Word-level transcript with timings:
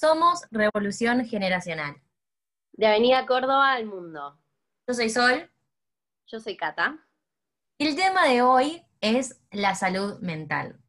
Somos 0.00 0.46
Revolución 0.52 1.24
Generacional. 1.24 2.00
De 2.70 2.86
Avenida 2.86 3.26
Córdoba 3.26 3.72
al 3.72 3.84
mundo. 3.84 4.38
Yo 4.86 4.94
soy 4.94 5.10
Sol. 5.10 5.50
Yo 6.28 6.38
soy 6.38 6.56
Cata. 6.56 7.04
Y 7.78 7.88
el 7.88 7.96
tema 7.96 8.28
de 8.28 8.42
hoy 8.42 8.84
es 9.00 9.40
la 9.50 9.74
salud 9.74 10.20
mental. 10.20 10.80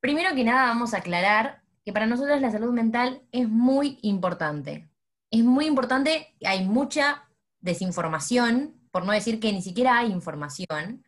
Primero 0.00 0.34
que 0.34 0.42
nada 0.42 0.66
vamos 0.66 0.94
a 0.94 0.96
aclarar 0.96 1.62
que 1.84 1.92
para 1.92 2.06
nosotros 2.06 2.40
la 2.40 2.50
salud 2.50 2.72
mental 2.72 3.22
es 3.30 3.48
muy 3.48 4.00
importante. 4.02 4.90
Es 5.30 5.44
muy 5.44 5.66
importante, 5.66 6.34
hay 6.44 6.66
mucha 6.66 7.28
desinformación, 7.60 8.74
por 8.90 9.06
no 9.06 9.12
decir 9.12 9.38
que 9.38 9.52
ni 9.52 9.62
siquiera 9.62 9.98
hay 9.98 10.10
información, 10.10 11.06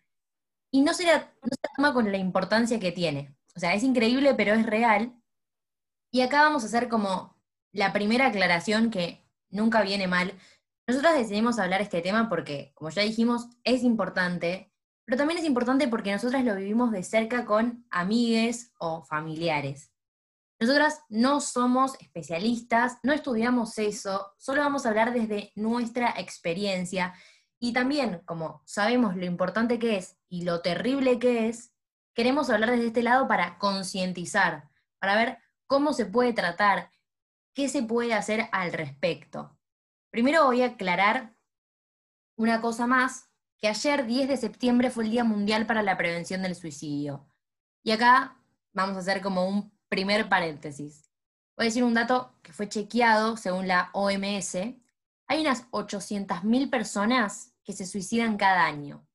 y 0.71 0.83
no 0.83 0.95
se, 0.95 1.07
no 1.07 1.11
se 1.51 1.69
toma 1.75 1.93
con 1.93 2.13
la 2.13 2.19
importancia 2.19 2.79
que 2.79 2.93
tiene. 2.93 3.35
O 3.57 3.59
sea, 3.59 3.75
es 3.75 3.83
increíble, 3.83 4.35
pero 4.35 4.55
es 4.55 4.65
real, 4.65 5.21
y 6.17 6.23
acá 6.23 6.41
vamos 6.41 6.63
a 6.63 6.67
hacer 6.69 6.89
como 6.89 7.37
la 7.73 7.93
primera 7.93 8.29
aclaración 8.29 8.91
que 8.91 9.23
nunca 9.51 9.83
viene 9.83 10.07
mal. 10.07 10.33
Nosotros 10.87 11.13
decidimos 11.13 11.59
hablar 11.59 11.83
este 11.83 12.01
tema 12.01 12.31
porque, 12.31 12.73
como 12.75 12.89
ya 12.89 13.03
dijimos, 13.03 13.49
es 13.65 13.83
importante, 13.83 14.73
pero 15.05 15.19
también 15.19 15.41
es 15.41 15.45
importante 15.45 15.89
porque 15.89 16.13
nosotras 16.13 16.43
lo 16.43 16.57
vivimos 16.57 16.91
de 16.91 17.03
cerca 17.03 17.45
con 17.45 17.85
amigues 17.91 18.73
o 18.79 19.05
familiares. 19.05 19.93
Nosotras 20.59 21.03
no 21.11 21.43
somos 21.43 22.01
especialistas, 22.01 22.97
no 23.03 23.13
estudiamos 23.13 23.77
eso, 23.77 24.33
solo 24.39 24.63
vamos 24.63 24.87
a 24.87 24.89
hablar 24.89 25.13
desde 25.13 25.53
nuestra 25.55 26.15
experiencia 26.17 27.13
y 27.61 27.75
también, 27.75 28.23
como 28.25 28.63
sabemos 28.65 29.17
lo 29.17 29.27
importante 29.27 29.79
que 29.79 29.99
es 29.99 30.17
y 30.31 30.45
lo 30.45 30.63
terrible 30.63 31.19
que 31.19 31.49
es, 31.49 31.75
queremos 32.15 32.49
hablar 32.49 32.71
desde 32.71 32.87
este 32.87 33.03
lado 33.03 33.29
para 33.29 33.59
concientizar, 33.59 34.71
para 34.99 35.15
ver 35.15 35.46
cómo 35.67 35.93
se 35.93 36.07
puede 36.07 36.33
tratar, 36.33 36.91
qué 37.55 37.69
se 37.69 37.83
puede 37.83 38.15
hacer 38.15 38.49
al 38.53 38.73
respecto. 38.73 39.59
Primero 40.11 40.45
voy 40.45 40.63
a 40.63 40.67
aclarar 40.67 41.37
una 42.37 42.61
cosa 42.61 42.87
más, 42.87 43.31
que 43.59 43.69
ayer 43.69 44.07
10 44.07 44.29
de 44.29 44.37
septiembre 44.37 44.91
fue 44.91 45.05
el 45.05 45.11
Día 45.11 45.25
Mundial 45.25 45.67
para 45.67 45.83
la 45.83 45.97
Prevención 45.97 46.43
del 46.43 46.55
Suicidio. 46.55 47.27
Y 47.83 47.93
acá 47.93 48.37
vamos 48.73 48.97
a 48.97 49.01
hacer 49.01 49.23
como 49.23 49.49
un 49.49 49.73
primer 49.89 50.29
paréntesis. 50.29 51.11
Voy 51.57 51.65
a 51.65 51.69
decir 51.69 51.85
un 51.85 51.95
dato 51.95 52.35
que 52.43 52.53
fue 52.53 52.69
chequeado 52.69 53.39
según 53.39 53.67
la 53.67 53.91
OMS. 53.95 54.55
Hay 55.27 55.41
unas 55.41 55.71
800.000 55.71 56.69
personas 56.69 57.55
que 57.65 57.73
se 57.73 57.87
suicidan 57.87 58.37
cada 58.37 58.67
año, 58.67 59.06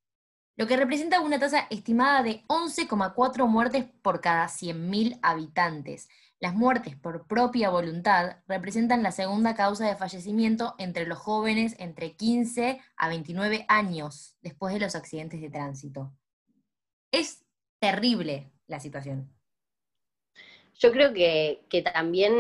lo 0.61 0.67
que 0.67 0.77
representa 0.77 1.21
una 1.21 1.39
tasa 1.39 1.65
estimada 1.71 2.21
de 2.21 2.43
11,4 2.45 3.47
muertes 3.47 3.85
por 4.03 4.21
cada 4.21 4.45
100.000 4.45 5.17
habitantes. 5.23 6.07
Las 6.39 6.53
muertes 6.53 6.95
por 6.95 7.25
propia 7.25 7.71
voluntad 7.71 8.37
representan 8.47 9.01
la 9.01 9.11
segunda 9.11 9.55
causa 9.55 9.87
de 9.87 9.95
fallecimiento 9.95 10.75
entre 10.77 11.07
los 11.07 11.17
jóvenes 11.17 11.75
entre 11.79 12.15
15 12.15 12.79
a 12.95 13.09
29 13.09 13.65
años 13.69 14.37
después 14.43 14.75
de 14.75 14.81
los 14.81 14.93
accidentes 14.93 15.41
de 15.41 15.49
tránsito. 15.49 16.13
Es 17.11 17.43
terrible 17.79 18.51
la 18.67 18.79
situación. 18.79 19.35
Yo 20.75 20.91
creo 20.91 21.11
que, 21.11 21.65
también 21.91 22.35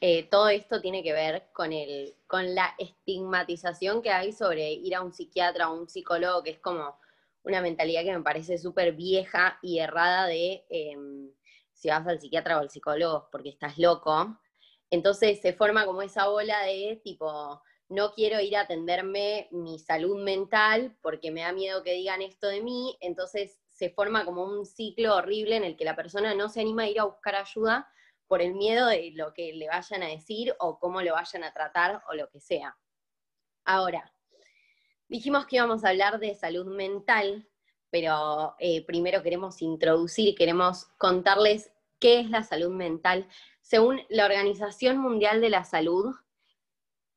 eh, 0.00 0.28
todo 0.30 0.48
esto 0.48 0.80
tiene 0.80 1.02
que 1.02 1.12
ver 1.12 1.48
con, 1.52 1.72
el, 1.72 2.14
con 2.28 2.54
la 2.54 2.72
estigmatización 2.78 4.00
que 4.00 4.10
hay 4.12 4.30
sobre 4.30 4.70
ir 4.70 4.94
a 4.94 5.02
un 5.02 5.12
psiquiatra 5.12 5.70
o 5.70 5.76
un 5.76 5.88
psicólogo, 5.88 6.44
que 6.44 6.50
es 6.50 6.60
como 6.60 7.01
una 7.44 7.60
mentalidad 7.60 8.04
que 8.04 8.16
me 8.16 8.22
parece 8.22 8.58
súper 8.58 8.92
vieja 8.92 9.58
y 9.62 9.78
errada 9.78 10.26
de... 10.26 10.64
Em, 10.68 11.32
si 11.82 11.88
vas 11.88 12.06
al 12.06 12.20
psiquiatra 12.20 12.58
o 12.58 12.60
al 12.60 12.70
psicólogo 12.70 13.28
porque 13.32 13.48
estás 13.48 13.76
loco. 13.76 14.38
Entonces 14.88 15.40
se 15.40 15.52
forma 15.52 15.84
como 15.84 16.02
esa 16.02 16.28
bola 16.28 16.62
de 16.62 17.00
tipo, 17.02 17.60
no 17.88 18.12
quiero 18.12 18.40
ir 18.40 18.56
a 18.56 18.60
atenderme 18.60 19.48
mi 19.50 19.80
salud 19.80 20.22
mental 20.22 20.96
porque 21.02 21.32
me 21.32 21.40
da 21.40 21.52
miedo 21.52 21.82
que 21.82 21.94
digan 21.94 22.22
esto 22.22 22.46
de 22.46 22.62
mí. 22.62 22.96
Entonces 23.00 23.58
se 23.68 23.90
forma 23.90 24.24
como 24.24 24.44
un 24.44 24.64
ciclo 24.64 25.16
horrible 25.16 25.56
en 25.56 25.64
el 25.64 25.76
que 25.76 25.84
la 25.84 25.96
persona 25.96 26.34
no 26.34 26.48
se 26.48 26.60
anima 26.60 26.84
a 26.84 26.88
ir 26.88 27.00
a 27.00 27.04
buscar 27.04 27.34
ayuda 27.34 27.90
por 28.28 28.42
el 28.42 28.54
miedo 28.54 28.86
de 28.86 29.10
lo 29.14 29.32
que 29.34 29.52
le 29.52 29.66
vayan 29.66 30.04
a 30.04 30.08
decir 30.08 30.54
o 30.60 30.78
cómo 30.78 31.02
lo 31.02 31.14
vayan 31.14 31.42
a 31.42 31.52
tratar 31.52 32.00
o 32.08 32.14
lo 32.14 32.28
que 32.30 32.40
sea. 32.40 32.78
Ahora, 33.64 34.11
dijimos 35.08 35.46
que 35.46 35.56
íbamos 35.56 35.84
a 35.84 35.90
hablar 35.90 36.18
de 36.18 36.34
salud 36.34 36.66
mental, 36.66 37.48
pero 37.90 38.54
eh, 38.58 38.84
primero 38.86 39.22
queremos 39.22 39.60
introducir, 39.62 40.34
queremos 40.34 40.86
contarles 40.98 41.70
qué 41.98 42.20
es 42.20 42.30
la 42.30 42.42
salud 42.42 42.70
mental. 42.70 43.28
Según 43.60 44.00
la 44.08 44.24
Organización 44.24 44.98
Mundial 44.98 45.40
de 45.40 45.50
la 45.50 45.64
Salud, 45.64 46.14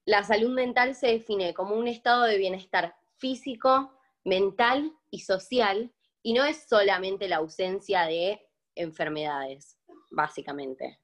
la 0.06 0.23
salud 0.23 0.50
mental 0.50 0.94
se 0.94 1.07
define 1.07 1.53
como 1.53 1.75
un 1.75 1.88
estado 1.88 2.23
de 2.23 2.38
bienestar 2.38 2.96
físico, 3.18 3.97
mental 4.23 4.94
y 5.09 5.22
social, 5.22 5.91
y 6.22 6.34
no 6.34 6.44
es 6.44 6.67
solamente 6.67 7.28
la 7.28 7.38
ausencia 7.38 8.03
de 8.03 8.47
enfermedades, 8.75 9.78
básicamente. 10.12 11.00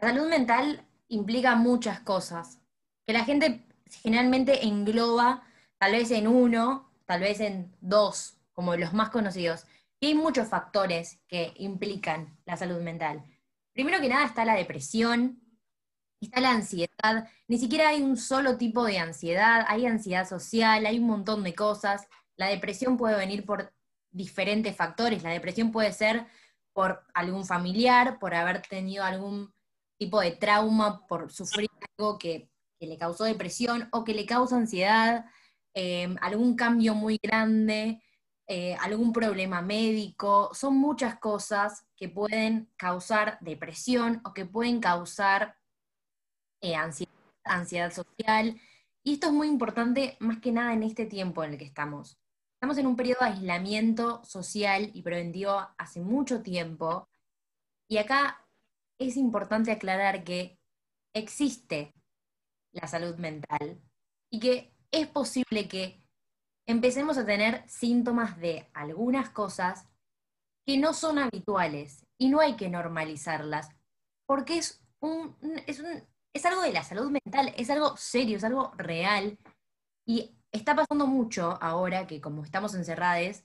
La 0.00 0.12
salud 0.12 0.28
mental 0.28 0.86
implica 1.08 1.56
muchas 1.56 2.00
cosas, 2.00 2.60
que 3.06 3.12
la 3.12 3.24
gente 3.24 3.66
generalmente 4.02 4.64
engloba 4.66 5.42
tal 5.80 5.92
vez 5.92 6.10
en 6.10 6.28
uno, 6.28 6.92
tal 7.06 7.20
vez 7.20 7.40
en 7.40 7.74
dos 7.80 8.36
como 8.52 8.76
los 8.76 8.92
más 8.92 9.08
conocidos. 9.08 9.64
Y 9.98 10.08
hay 10.08 10.14
muchos 10.14 10.46
factores 10.46 11.18
que 11.26 11.54
implican 11.56 12.38
la 12.44 12.56
salud 12.56 12.80
mental. 12.82 13.24
Primero 13.72 14.00
que 14.00 14.08
nada 14.08 14.26
está 14.26 14.44
la 14.44 14.54
depresión, 14.54 15.40
está 16.20 16.40
la 16.40 16.50
ansiedad. 16.50 17.28
Ni 17.48 17.58
siquiera 17.58 17.88
hay 17.88 18.02
un 18.02 18.18
solo 18.18 18.58
tipo 18.58 18.84
de 18.84 18.98
ansiedad, 18.98 19.64
hay 19.68 19.86
ansiedad 19.86 20.28
social, 20.28 20.84
hay 20.84 20.98
un 20.98 21.06
montón 21.06 21.42
de 21.42 21.54
cosas. 21.54 22.06
La 22.36 22.48
depresión 22.48 22.98
puede 22.98 23.16
venir 23.16 23.46
por 23.46 23.72
diferentes 24.10 24.76
factores. 24.76 25.22
La 25.22 25.30
depresión 25.30 25.72
puede 25.72 25.92
ser 25.94 26.26
por 26.74 27.02
algún 27.14 27.46
familiar, 27.46 28.18
por 28.18 28.34
haber 28.34 28.60
tenido 28.62 29.04
algún 29.04 29.54
tipo 29.98 30.20
de 30.20 30.32
trauma, 30.32 31.06
por 31.06 31.32
sufrir 31.32 31.70
algo 31.96 32.18
que, 32.18 32.50
le 32.80 32.96
causó 32.96 33.24
depresión 33.24 33.90
o 33.92 34.04
que 34.04 34.14
le 34.14 34.24
causa 34.24 34.56
ansiedad, 34.56 35.26
eh, 35.74 36.14
algún 36.20 36.56
cambio 36.56 36.94
muy 36.94 37.18
grande. 37.22 38.02
Eh, 38.52 38.74
algún 38.80 39.12
problema 39.12 39.62
médico, 39.62 40.50
son 40.54 40.76
muchas 40.76 41.20
cosas 41.20 41.86
que 41.94 42.08
pueden 42.08 42.68
causar 42.76 43.38
depresión 43.40 44.20
o 44.24 44.34
que 44.34 44.44
pueden 44.44 44.80
causar 44.80 45.56
eh, 46.60 46.74
ansiedad, 46.74 47.92
social. 47.92 48.60
Y 49.04 49.14
esto 49.14 49.28
es 49.28 49.32
muy 49.32 49.46
importante 49.46 50.16
más 50.18 50.40
que 50.40 50.50
nada 50.50 50.72
en 50.72 50.82
este 50.82 51.06
tiempo 51.06 51.44
en 51.44 51.52
el 51.52 51.58
que 51.58 51.64
estamos. 51.64 52.18
Estamos 52.54 52.76
en 52.78 52.88
un 52.88 52.96
periodo 52.96 53.20
de 53.20 53.30
aislamiento 53.30 54.24
social 54.24 54.90
y 54.94 55.02
preventivo 55.02 55.68
hace 55.78 56.00
mucho 56.00 56.42
tiempo. 56.42 57.08
Y 57.88 57.98
acá 57.98 58.44
es 58.98 59.16
importante 59.16 59.70
aclarar 59.70 60.24
que 60.24 60.58
existe 61.14 61.94
la 62.72 62.88
salud 62.88 63.16
mental 63.16 63.80
y 64.28 64.40
que 64.40 64.69
es 64.92 65.06
posible 65.06 65.68
que 65.68 66.00
empecemos 66.66 67.18
a 67.18 67.26
tener 67.26 67.68
síntomas 67.68 68.38
de 68.38 68.68
algunas 68.72 69.30
cosas 69.30 69.86
que 70.66 70.78
no 70.78 70.94
son 70.94 71.18
habituales 71.18 72.06
y 72.18 72.28
no 72.28 72.40
hay 72.40 72.56
que 72.56 72.68
normalizarlas, 72.68 73.70
porque 74.26 74.58
es, 74.58 74.82
es, 75.66 76.44
algo 76.44 76.62
de 76.62 76.72
la 76.72 76.84
salud 76.84 77.10
mental, 77.10 77.52
es 77.56 77.70
algo 77.70 77.96
serio, 77.96 78.36
es 78.36 78.44
algo 78.44 78.72
real 78.76 79.38
y 80.06 80.36
está 80.52 80.76
pasando 80.76 81.06
mucho 81.06 81.58
ahora 81.60 82.06
que 82.06 82.20
como 82.20 82.44
estamos 82.44 82.74
encerrados, 82.74 83.42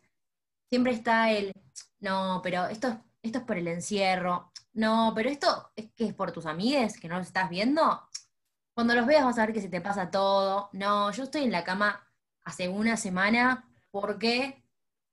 siempre 0.69 0.93
está 0.93 1.31
el, 1.31 1.53
no, 1.99 2.41
pero 2.43 2.65
esto, 2.65 3.01
esto 3.21 3.39
es 3.39 3.43
por 3.43 3.57
el 3.57 3.67
encierro, 3.67 4.51
no, 4.73 5.13
pero 5.15 5.29
esto 5.29 5.71
es 5.75 5.91
que 5.93 6.05
es 6.05 6.13
por 6.13 6.31
tus 6.31 6.45
amigues 6.45 6.99
que 6.99 7.07
no 7.07 7.17
los 7.17 7.27
estás 7.27 7.49
viendo. 7.49 8.07
Cuando 8.75 8.93
los 8.93 9.07
veas 9.07 9.23
vas 9.23 9.39
a 9.39 9.45
ver 9.45 9.53
que 9.53 9.61
se 9.61 9.69
te 9.69 9.81
pasa 9.81 10.11
todo. 10.11 10.69
No, 10.73 11.09
yo 11.11 11.23
estoy 11.23 11.43
en 11.43 11.51
la 11.51 11.63
cama 11.63 12.05
hace 12.43 12.67
una 12.67 12.97
semana 12.97 13.69
porque, 13.89 14.63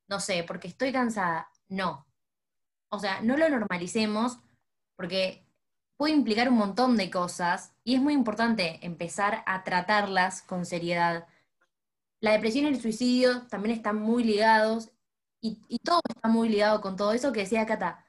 no 0.08 0.18
sé, 0.18 0.44
porque 0.46 0.66
estoy 0.68 0.92
cansada. 0.92 1.48
No. 1.68 2.06
O 2.90 2.98
sea, 2.98 3.22
no 3.22 3.36
lo 3.36 3.48
normalicemos 3.48 4.40
porque 4.96 5.46
puede 5.96 6.14
implicar 6.14 6.48
un 6.48 6.58
montón 6.58 6.96
de 6.96 7.08
cosas 7.10 7.72
y 7.84 7.94
es 7.94 8.00
muy 8.00 8.14
importante 8.14 8.84
empezar 8.84 9.44
a 9.46 9.62
tratarlas 9.62 10.42
con 10.42 10.66
seriedad. 10.66 11.28
La 12.20 12.32
depresión 12.32 12.64
y 12.64 12.68
el 12.68 12.80
suicidio 12.82 13.46
también 13.46 13.76
están 13.76 13.96
muy 14.02 14.24
ligados 14.24 14.90
y, 15.40 15.78
todo 15.84 16.00
está 16.08 16.28
muy 16.28 16.48
ligado 16.48 16.80
con 16.80 16.96
todo 16.96 17.12
eso 17.12 17.32
que 17.32 17.40
decía 17.40 17.66
Cata. 17.66 18.04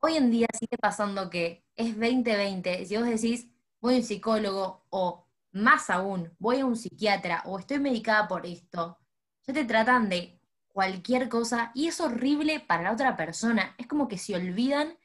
Hoy 0.00 0.16
en 0.16 0.30
día 0.30 0.48
sigue 0.58 0.76
pasando 0.78 1.30
que 1.30 1.64
es 1.76 1.98
2020, 1.98 2.86
si 2.86 2.96
vos 2.96 3.06
decís, 3.06 3.48
voy 3.80 3.94
a 3.94 3.98
un 3.98 4.02
psicólogo 4.04 4.86
o 4.90 5.26
más 5.52 5.90
aún, 5.90 6.34
voy 6.38 6.60
a 6.60 6.66
un 6.66 6.76
psiquiatra 6.76 7.42
o 7.46 7.58
estoy 7.58 7.78
medicada 7.80 8.28
por 8.28 8.46
esto, 8.46 8.98
ya 9.46 9.54
te 9.54 9.64
tratan 9.64 10.08
de 10.08 10.40
cualquier 10.68 11.28
cosa 11.28 11.72
y 11.74 11.88
es 11.88 12.00
horrible 12.00 12.60
para 12.60 12.84
la 12.84 12.92
otra 12.92 13.16
persona. 13.16 13.74
Es 13.78 13.86
como 13.86 14.08
que 14.08 14.18
se 14.18 14.36
olvidan 14.36 14.96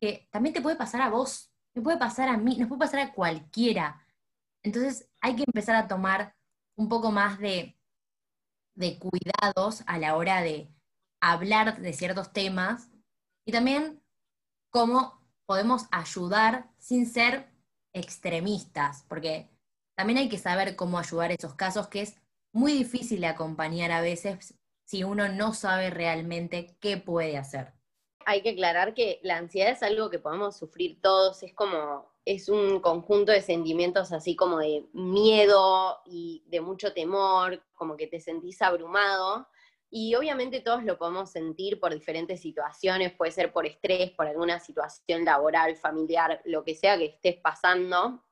que 0.00 0.28
también 0.30 0.54
te 0.54 0.62
puede 0.62 0.76
pasar 0.76 1.02
a 1.02 1.10
vos. 1.10 1.50
me 1.74 1.82
puede 1.82 1.98
pasar 1.98 2.28
a 2.28 2.36
mí, 2.36 2.56
nos 2.56 2.68
puede 2.68 2.80
pasar 2.80 3.00
a 3.00 3.12
cualquiera. 3.12 4.04
Entonces 4.62 5.08
hay 5.20 5.36
que 5.36 5.44
empezar 5.46 5.76
a 5.76 5.88
tomar 5.88 6.34
un 6.76 6.88
poco 6.88 7.10
más 7.12 7.38
de, 7.38 7.78
de 8.74 8.98
cuidados 8.98 9.82
a 9.86 9.98
la 9.98 10.16
hora 10.16 10.42
de 10.42 10.72
hablar 11.20 11.80
de 11.80 11.92
ciertos 11.92 12.32
temas 12.32 12.90
y 13.44 13.52
también 13.52 14.02
cómo 14.70 15.20
podemos 15.46 15.86
ayudar 15.90 16.70
sin 16.78 17.06
ser 17.06 17.51
extremistas, 17.92 19.04
porque 19.08 19.48
también 19.94 20.18
hay 20.18 20.28
que 20.28 20.38
saber 20.38 20.76
cómo 20.76 20.98
ayudar 20.98 21.32
esos 21.32 21.54
casos 21.54 21.88
que 21.88 22.02
es 22.02 22.16
muy 22.52 22.72
difícil 22.72 23.24
acompañar 23.24 23.90
a 23.92 24.00
veces 24.00 24.54
si 24.84 25.04
uno 25.04 25.28
no 25.28 25.54
sabe 25.54 25.90
realmente 25.90 26.76
qué 26.80 26.96
puede 26.96 27.38
hacer. 27.38 27.72
Hay 28.24 28.42
que 28.42 28.50
aclarar 28.50 28.94
que 28.94 29.20
la 29.22 29.38
ansiedad 29.38 29.72
es 29.72 29.82
algo 29.82 30.10
que 30.10 30.18
podemos 30.18 30.56
sufrir 30.56 31.00
todos, 31.00 31.42
es 31.42 31.54
como, 31.54 32.12
es 32.24 32.48
un 32.48 32.80
conjunto 32.80 33.32
de 33.32 33.42
sentimientos 33.42 34.12
así 34.12 34.36
como 34.36 34.58
de 34.58 34.86
miedo 34.92 35.98
y 36.06 36.44
de 36.46 36.60
mucho 36.60 36.92
temor, 36.92 37.62
como 37.74 37.96
que 37.96 38.06
te 38.06 38.20
sentís 38.20 38.62
abrumado. 38.62 39.48
Y 39.94 40.14
obviamente 40.14 40.60
todos 40.60 40.84
lo 40.84 40.96
podemos 40.96 41.30
sentir 41.30 41.78
por 41.78 41.92
diferentes 41.92 42.40
situaciones, 42.40 43.12
puede 43.12 43.30
ser 43.30 43.52
por 43.52 43.66
estrés, 43.66 44.10
por 44.12 44.26
alguna 44.26 44.58
situación 44.58 45.24
laboral, 45.24 45.76
familiar, 45.76 46.40
lo 46.46 46.64
que 46.64 46.74
sea 46.74 46.96
que 46.96 47.04
estés 47.04 47.36
pasando, 47.42 48.24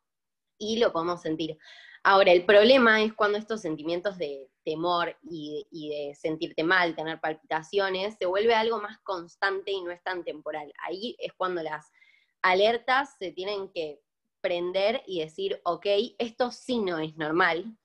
y 0.61 0.79
lo 0.79 0.93
podemos 0.93 1.23
sentir. 1.23 1.59
Ahora, 2.03 2.33
el 2.33 2.47
problema 2.47 3.03
es 3.03 3.12
cuando 3.12 3.37
estos 3.37 3.61
sentimientos 3.61 4.17
de 4.17 4.49
temor 4.65 5.17
y, 5.23 5.67
de 5.71 6.15
sentirte 6.15 6.62
mal, 6.62 6.95
tener 6.95 7.21
palpitaciones, 7.21 8.17
se 8.19 8.27
vuelve 8.27 8.55
algo 8.55 8.81
más 8.81 8.99
constante 9.01 9.73
y 9.73 9.83
no 9.83 9.91
es 9.91 10.03
tan 10.03 10.25
temporal. 10.25 10.73
Ahí 10.83 11.17
es 11.19 11.33
cuando 11.35 11.62
las 11.62 11.91
alertas 12.43 13.17
se 13.19 13.33
tienen 13.33 13.71
que 13.73 14.01
prender 14.41 15.03
y 15.07 15.21
decir, 15.21 15.61
ok, 15.65 15.87
esto 16.19 16.51
sí 16.51 16.79
no 16.79 16.99
es 16.99 17.17
normal. 17.17 17.77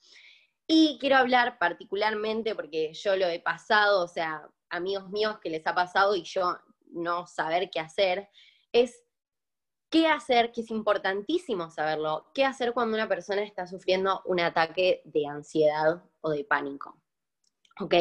Y 0.67 0.97
quiero 0.99 1.17
hablar 1.17 1.59
particularmente, 1.59 2.55
porque 2.55 2.93
yo 2.93 3.15
lo 3.15 3.27
he 3.27 3.39
pasado, 3.39 4.03
o 4.03 4.07
sea, 4.07 4.49
amigos 4.69 5.09
míos 5.09 5.39
que 5.39 5.49
les 5.49 5.65
ha 5.67 5.75
pasado 5.75 6.15
y 6.15 6.23
yo 6.23 6.57
no 6.87 7.27
saber 7.27 7.69
qué 7.69 7.79
hacer, 7.79 8.29
es 8.71 9.03
qué 9.89 10.07
hacer, 10.07 10.51
que 10.51 10.61
es 10.61 10.71
importantísimo 10.71 11.69
saberlo, 11.69 12.31
qué 12.33 12.45
hacer 12.45 12.73
cuando 12.73 12.95
una 12.95 13.07
persona 13.07 13.43
está 13.43 13.67
sufriendo 13.67 14.21
un 14.25 14.39
ataque 14.39 15.01
de 15.05 15.27
ansiedad 15.27 16.03
o 16.21 16.31
de 16.31 16.43
pánico. 16.43 16.99
¿Ok? 17.79 17.93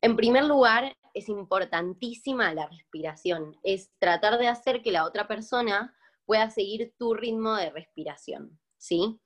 En 0.00 0.16
primer 0.16 0.44
lugar, 0.44 0.96
es 1.14 1.28
importantísima 1.28 2.52
la 2.54 2.66
respiración, 2.66 3.56
es 3.62 3.92
tratar 3.98 4.38
de 4.38 4.48
hacer 4.48 4.82
que 4.82 4.90
la 4.90 5.04
otra 5.04 5.28
persona 5.28 5.96
pueda 6.24 6.50
seguir 6.50 6.94
tu 6.98 7.14
ritmo 7.14 7.54
de 7.54 7.70
respiración, 7.70 8.58
¿sí? 8.78 9.20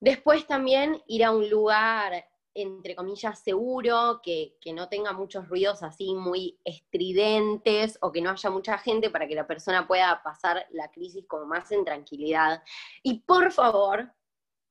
Después 0.00 0.46
también 0.46 1.02
ir 1.06 1.24
a 1.24 1.30
un 1.30 1.48
lugar 1.48 2.24
entre 2.54 2.96
comillas, 2.96 3.38
seguro, 3.38 4.20
que, 4.22 4.56
no 4.74 4.88
tenga 4.88 5.12
muchos 5.12 5.48
ruidos 5.48 5.82
así 5.82 6.14
muy 6.14 6.58
estridentes 6.64 7.98
o 8.00 8.10
que 8.10 8.20
no 8.20 8.30
haya 8.30 8.50
mucha 8.50 8.78
gente 8.78 9.10
para 9.10 9.28
que 9.28 9.34
la 9.34 9.46
persona 9.46 9.86
pueda 9.86 10.22
pasar 10.22 10.66
la 10.70 10.90
crisis 10.90 11.24
como 11.26 11.46
más 11.46 11.70
en 11.72 11.84
tranquilidad. 11.84 12.62
Y 13.02 13.20
por 13.20 13.52
favor, 13.52 14.12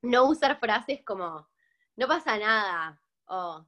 no 0.02 0.26
usar 0.26 0.60
frases 0.60 1.04
como, 1.06 1.48
no 1.96 2.08
pasa 2.08 2.38
nada, 2.38 3.02
o 3.28 3.66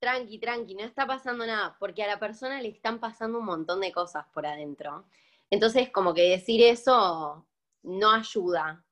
tranqui, 0.00 0.38
tranqui, 0.38 0.74
no 0.74 0.84
está 0.84 1.06
pasando 1.06 1.46
nada, 1.46 1.76
porque 1.78 2.02
a 2.02 2.08
la 2.08 2.18
persona 2.18 2.60
le 2.60 2.68
están 2.68 2.98
pasando 2.98 3.38
un 3.38 3.44
montón 3.44 3.80
de 3.80 3.92
cosas 3.92 4.26
por 4.32 4.44
adentro. 4.44 5.06
Entonces, 5.50 5.90
como 5.90 6.14
que 6.14 6.30
decir 6.30 6.62
eso 6.62 7.46
no 7.82 8.10
ayuda, 8.10 8.84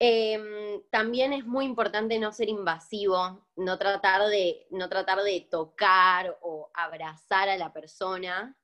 Em, 0.00 0.80
también 0.90 1.32
es 1.32 1.44
muy 1.44 1.64
importante 1.64 2.18
no 2.20 2.32
ser 2.32 2.48
invasivo, 2.48 3.44
no 3.56 3.78
tratar, 3.78 4.28
de, 4.28 4.66
no 4.70 4.88
tratar 4.88 5.22
de 5.22 5.48
tocar 5.50 6.38
o 6.40 6.70
abrazar 6.72 7.48
a 7.48 7.56
la 7.56 7.72
persona, 7.72 8.56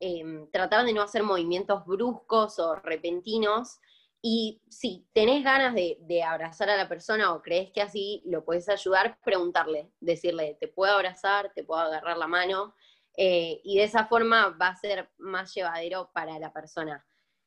em, 0.00 0.50
tratar 0.50 0.84
de 0.84 0.92
no 0.92 1.02
hacer 1.02 1.22
movimientos 1.22 1.86
bruscos 1.86 2.58
o 2.58 2.74
repentinos. 2.76 3.78
Y 4.20 4.62
si 4.68 5.06
tenés 5.12 5.44
ganas 5.44 5.74
de, 5.74 6.22
abrazar 6.24 6.68
a 6.70 6.76
la 6.76 6.88
persona 6.88 7.32
o 7.32 7.42
crees 7.42 7.70
que 7.72 7.82
así 7.82 8.22
lo 8.26 8.44
puedes 8.44 8.68
ayudar, 8.68 9.18
preguntarle, 9.24 9.92
decirle, 10.00 10.56
te 10.60 10.68
puedo 10.68 10.94
abrazar, 10.94 11.52
te 11.54 11.64
puedo 11.64 11.80
agarrar 11.80 12.18
la 12.18 12.26
mano, 12.28 12.74
eh, 13.16 13.60
y 13.64 13.78
de 13.78 13.84
esa 13.84 14.06
forma 14.06 14.48
va 14.60 14.68
a 14.68 14.76
ser 14.76 15.10
más 15.18 15.54
llevadero 15.54 16.10
para 16.12 16.38
la 16.38 16.52
persona. 16.52 17.04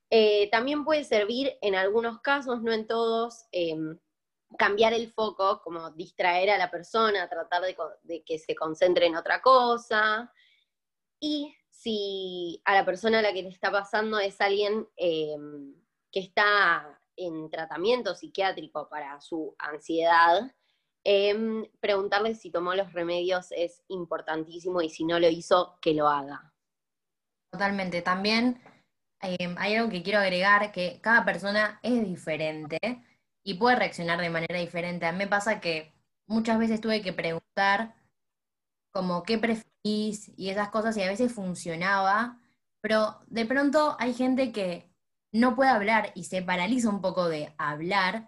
Eh, 0.09 0.49
también 0.51 0.85
puede 0.85 1.03
servir 1.03 1.57
en 1.61 1.75
algunos 1.75 2.21
casos, 2.21 2.61
no 2.61 2.71
en 2.71 2.87
todos, 2.87 3.45
em, 3.51 3.97
cambiar 4.57 4.93
el 4.93 5.11
foco, 5.11 5.61
como 5.63 5.91
distraer 5.91 6.51
a 6.51 6.57
la 6.57 6.69
persona, 6.69 7.27
tratar 7.27 7.63
de, 8.03 8.23
que 8.23 8.39
se 8.39 8.55
concentre 8.55 9.07
en 9.07 9.15
otra 9.15 9.41
cosa. 9.41 10.31
Y 11.19 11.55
si 11.69 12.61
a 12.65 12.75
la 12.75 12.85
persona 12.85 13.19
a 13.19 13.21
la 13.21 13.33
que 13.33 13.43
le 13.43 13.49
está 13.49 13.71
pasando 13.71 14.19
es 14.19 14.39
alguien 14.39 14.87
em, 14.95 15.75
que 16.11 16.19
está 16.19 16.99
en 17.17 17.49
tratamiento 17.49 18.15
psiquiátrico 18.15 18.87
para 18.89 19.19
su 19.21 19.55
ansiedad, 19.57 20.51
em, 21.03 21.65
preguntarle 21.79 22.35
si 22.35 22.51
tomó 22.51 22.73
los 22.75 22.93
remedios 22.93 23.51
es 23.51 23.83
importantísimo 23.87 24.81
y 24.81 24.89
si 24.89 25.05
no 25.05 25.19
lo 25.19 25.27
hizo, 25.27 25.77
que 25.81 25.93
lo 25.93 26.07
haga. 26.07 26.53
Totalmente. 27.51 28.01
También 28.01 28.61
Em, 29.27 29.55
hay 29.57 29.75
algo 29.75 29.89
que 29.89 30.03
quiero 30.03 30.19
agregar, 30.19 30.71
que 30.71 30.99
cada 31.01 31.25
persona 31.25 31.79
es 31.83 32.03
diferente 32.05 32.79
y 33.43 33.55
puede 33.55 33.75
reaccionar 33.75 34.19
de 34.19 34.29
manera 34.29 34.59
diferente. 34.59 35.05
A 35.05 35.11
mí 35.11 35.17
me 35.19 35.27
pasa 35.27 35.59
que 35.59 35.93
muchas 36.27 36.59
veces 36.59 36.81
tuve 36.81 37.01
que 37.01 37.13
preguntar 37.13 37.95
como 38.91 39.23
qué 39.23 39.37
preferís 39.37 40.31
y 40.37 40.49
esas 40.49 40.69
cosas 40.69 40.95
y 40.97 41.03
a 41.03 41.09
veces 41.09 41.33
funcionaba, 41.33 42.39
pero 42.81 43.19
de 43.27 43.45
pronto 43.45 43.97
hay 43.99 44.13
gente 44.13 44.51
que 44.51 44.91
no 45.31 45.55
puede 45.55 45.69
hablar 45.71 46.11
y 46.15 46.25
se 46.25 46.41
paraliza 46.41 46.89
un 46.89 47.01
poco 47.01 47.27
de 47.27 47.53
hablar, 47.57 48.27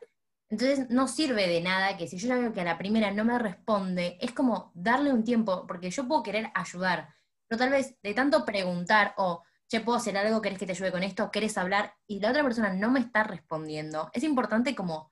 entonces 0.49 0.89
no 0.89 1.07
sirve 1.07 1.47
de 1.47 1.61
nada 1.61 1.97
que 1.97 2.07
si 2.07 2.17
yo 2.17 2.27
ya 2.27 2.37
veo 2.37 2.53
que 2.53 2.61
a 2.61 2.65
la 2.65 2.77
primera 2.77 3.11
no 3.11 3.23
me 3.25 3.39
responde, 3.39 4.17
es 4.21 4.33
como 4.33 4.71
darle 4.75 5.13
un 5.13 5.23
tiempo, 5.23 5.65
porque 5.67 5.89
yo 5.89 6.07
puedo 6.07 6.23
querer 6.23 6.51
ayudar, 6.53 7.15
pero 7.47 7.59
tal 7.59 7.69
vez 7.69 7.95
de 8.03 8.13
tanto 8.13 8.45
preguntar 8.45 9.13
o 9.17 9.43
che, 9.67 9.81
¿puedo 9.81 9.97
hacer 9.97 10.17
algo? 10.17 10.41
¿Querés 10.41 10.59
que 10.59 10.65
te 10.65 10.71
ayude 10.71 10.91
con 10.91 11.03
esto? 11.03 11.29
¿Querés 11.31 11.57
hablar? 11.57 11.93
Y 12.07 12.19
la 12.19 12.29
otra 12.29 12.43
persona 12.43 12.73
no 12.73 12.89
me 12.89 12.99
está 12.99 13.23
respondiendo. 13.23 14.09
Es 14.13 14.23
importante 14.23 14.75
como 14.75 15.11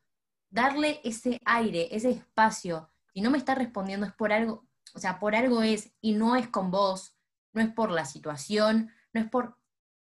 darle 0.49 1.01
ese 1.03 1.39
aire, 1.45 1.89
ese 1.91 2.11
espacio. 2.11 2.89
Si 3.13 3.21
no 3.21 3.31
me 3.31 3.37
está 3.37 3.55
respondiendo 3.55 4.05
es 4.05 4.13
por 4.13 4.31
algo, 4.31 4.67
o 4.93 4.99
sea, 4.99 5.19
por 5.19 5.35
algo 5.35 5.61
es, 5.61 5.91
y 6.01 6.13
no 6.13 6.35
es 6.35 6.47
con 6.47 6.71
vos, 6.71 7.17
no 7.53 7.61
es 7.61 7.69
por 7.69 7.91
la 7.91 8.05
situación, 8.05 8.91
no 9.13 9.21
es 9.21 9.29
por... 9.29 9.57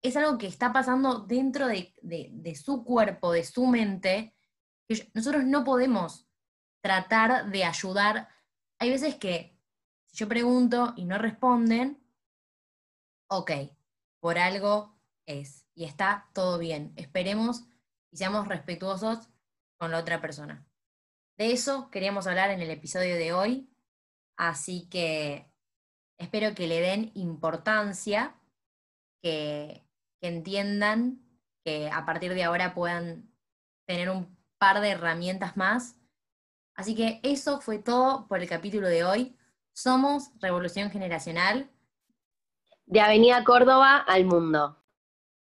Es 0.02 0.16
algo 0.16 0.38
que 0.38 0.47
está 0.47 0.73
pasando 0.73 1.21
dentro 1.21 1.66
de, 1.66 1.92
su 2.54 2.85
cuerpo, 2.85 3.32
de 3.32 3.44
su 3.44 3.66
mente, 3.66 4.35
nosotros 5.14 5.44
no 5.44 5.64
podemos 5.64 6.28
tratar 6.80 7.50
de 7.50 7.64
ayudar. 7.64 8.28
Hay 8.78 8.90
veces 8.90 9.16
que 9.16 9.59
si 10.06 10.18
yo 10.18 10.28
pregunto 10.28 10.92
y 10.97 11.06
no 11.06 11.18
responden, 11.18 12.00
ok, 13.28 13.50
por 14.26 14.40
algo 14.40 14.92
es. 15.25 15.68
Y 15.73 15.85
está 15.85 16.28
todo 16.35 16.59
bien. 16.59 16.92
Esperemos 16.97 17.62
y 18.11 18.16
seamos 18.16 18.49
respetuosos 18.49 19.28
con 19.78 19.92
la 19.92 20.00
otra 20.00 20.21
persona. 20.21 20.66
De 21.38 21.52
eso 21.52 21.92
queríamos 21.92 22.26
hablar 22.26 22.50
en 22.50 22.61
el 22.61 22.73
episodio 22.73 23.14
de 23.14 23.33
hoy. 23.33 23.71
Así 24.37 24.88
que 24.88 25.49
espero 26.18 26.56
que 26.56 26.66
le 26.66 26.80
den 26.80 27.12
importancia, 27.14 28.35
que, 29.23 29.87
que 30.21 30.26
entiendan 30.26 31.21
que 31.64 31.88
a 31.88 32.04
partir 32.04 32.35
de 32.35 32.42
ahora 32.42 32.75
puedan 32.75 33.33
tener 33.87 34.11
un 34.11 34.37
par 34.59 34.80
de 34.80 34.90
herramientas 34.90 35.56
más. 35.56 36.00
Así 36.75 36.97
que 36.97 37.21
eso 37.23 37.61
fue 37.61 37.78
todo 37.78 38.26
por 38.26 38.40
el 38.40 38.49
capítulo 38.49 38.88
de 38.88 39.04
hoy. 39.04 39.37
Somos 39.73 40.33
Revolución 40.40 40.90
Generacional 40.90 41.71
de 42.87 43.00
Avenida 43.00 43.45
Córdoba 43.45 43.99
al 43.99 44.25
mundo. 44.25 44.76